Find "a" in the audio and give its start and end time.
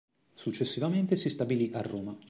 1.73-1.81